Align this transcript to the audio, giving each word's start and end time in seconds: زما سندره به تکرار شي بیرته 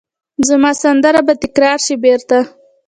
زما 0.47 0.71
سندره 0.81 1.21
به 1.27 1.33
تکرار 1.43 1.77
شي 1.85 1.95
بیرته 2.03 2.37